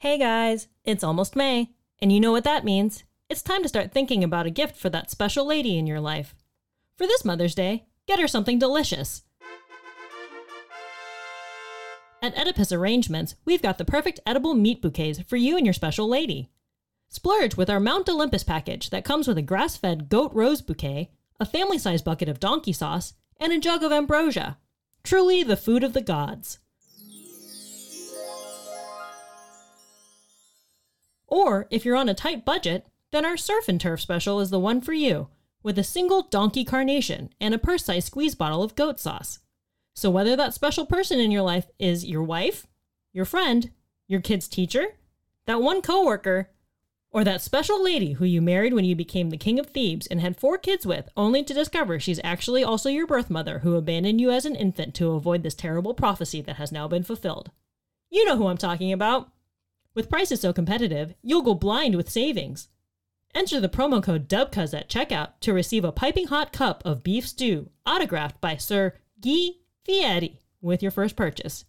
Hey 0.00 0.16
guys, 0.16 0.68
it's 0.84 1.02
almost 1.02 1.34
May, 1.34 1.70
and 2.00 2.12
you 2.12 2.20
know 2.20 2.30
what 2.30 2.44
that 2.44 2.64
means. 2.64 3.02
It's 3.28 3.42
time 3.42 3.64
to 3.64 3.68
start 3.68 3.90
thinking 3.90 4.22
about 4.22 4.46
a 4.46 4.50
gift 4.50 4.76
for 4.76 4.88
that 4.90 5.10
special 5.10 5.44
lady 5.44 5.76
in 5.76 5.88
your 5.88 5.98
life. 5.98 6.36
For 6.96 7.04
this 7.04 7.24
Mother's 7.24 7.56
Day, 7.56 7.86
get 8.06 8.20
her 8.20 8.28
something 8.28 8.60
delicious. 8.60 9.24
At 12.22 12.38
Oedipus 12.38 12.70
Arrangements, 12.70 13.34
we've 13.44 13.60
got 13.60 13.76
the 13.76 13.84
perfect 13.84 14.20
edible 14.24 14.54
meat 14.54 14.80
bouquets 14.80 15.20
for 15.22 15.36
you 15.36 15.56
and 15.56 15.66
your 15.66 15.72
special 15.72 16.08
lady. 16.08 16.48
Splurge 17.08 17.56
with 17.56 17.68
our 17.68 17.80
Mount 17.80 18.08
Olympus 18.08 18.44
package 18.44 18.90
that 18.90 19.04
comes 19.04 19.26
with 19.26 19.36
a 19.36 19.42
grass 19.42 19.76
fed 19.76 20.08
goat 20.08 20.30
rose 20.32 20.62
bouquet, 20.62 21.10
a 21.40 21.44
family 21.44 21.76
sized 21.76 22.04
bucket 22.04 22.28
of 22.28 22.38
donkey 22.38 22.72
sauce, 22.72 23.14
and 23.40 23.52
a 23.52 23.58
jug 23.58 23.82
of 23.82 23.90
ambrosia. 23.90 24.58
Truly 25.02 25.42
the 25.42 25.56
food 25.56 25.82
of 25.82 25.92
the 25.92 26.00
gods. 26.00 26.60
Or, 31.28 31.68
if 31.70 31.84
you're 31.84 31.96
on 31.96 32.08
a 32.08 32.14
tight 32.14 32.44
budget, 32.44 32.86
then 33.12 33.24
our 33.24 33.36
Surf 33.36 33.68
and 33.68 33.80
Turf 33.80 34.00
special 34.00 34.40
is 34.40 34.50
the 34.50 34.58
one 34.58 34.80
for 34.80 34.92
you, 34.94 35.28
with 35.62 35.78
a 35.78 35.84
single 35.84 36.22
donkey 36.22 36.64
carnation 36.64 37.30
and 37.40 37.54
a 37.54 37.58
purse 37.58 37.84
sized 37.84 38.06
squeeze 38.06 38.34
bottle 38.34 38.62
of 38.62 38.74
goat 38.74 38.98
sauce. 38.98 39.38
So, 39.94 40.10
whether 40.10 40.36
that 40.36 40.54
special 40.54 40.86
person 40.86 41.20
in 41.20 41.30
your 41.30 41.42
life 41.42 41.66
is 41.78 42.06
your 42.06 42.22
wife, 42.22 42.66
your 43.12 43.24
friend, 43.24 43.70
your 44.06 44.20
kid's 44.20 44.48
teacher, 44.48 44.86
that 45.46 45.60
one 45.60 45.82
coworker, 45.82 46.50
or 47.10 47.24
that 47.24 47.40
special 47.40 47.82
lady 47.82 48.12
who 48.12 48.24
you 48.24 48.40
married 48.42 48.74
when 48.74 48.84
you 48.84 48.94
became 48.94 49.30
the 49.30 49.36
king 49.36 49.58
of 49.58 49.66
Thebes 49.66 50.06
and 50.06 50.20
had 50.20 50.36
four 50.36 50.58
kids 50.58 50.86
with, 50.86 51.08
only 51.16 51.42
to 51.42 51.54
discover 51.54 51.98
she's 51.98 52.20
actually 52.22 52.62
also 52.62 52.88
your 52.88 53.06
birth 53.06 53.30
mother 53.30 53.60
who 53.60 53.76
abandoned 53.76 54.20
you 54.20 54.30
as 54.30 54.44
an 54.44 54.54
infant 54.54 54.94
to 54.96 55.12
avoid 55.12 55.42
this 55.42 55.54
terrible 55.54 55.94
prophecy 55.94 56.40
that 56.42 56.56
has 56.56 56.70
now 56.70 56.86
been 56.86 57.02
fulfilled. 57.02 57.50
You 58.10 58.24
know 58.24 58.36
who 58.36 58.46
I'm 58.46 58.58
talking 58.58 58.92
about. 58.92 59.30
With 59.98 60.08
prices 60.08 60.40
so 60.40 60.52
competitive, 60.52 61.14
you'll 61.24 61.42
go 61.42 61.54
blind 61.54 61.96
with 61.96 62.08
savings. 62.08 62.68
Enter 63.34 63.58
the 63.58 63.68
promo 63.68 64.00
code 64.00 64.28
DUBCUZ 64.28 64.72
at 64.72 64.88
checkout 64.88 65.30
to 65.40 65.52
receive 65.52 65.82
a 65.82 65.90
piping 65.90 66.28
hot 66.28 66.52
cup 66.52 66.84
of 66.84 67.02
beef 67.02 67.26
stew 67.26 67.70
autographed 67.84 68.40
by 68.40 68.58
Sir 68.58 68.94
Guy 69.20 69.48
Fieri 69.84 70.38
with 70.60 70.84
your 70.84 70.92
first 70.92 71.16
purchase. 71.16 71.64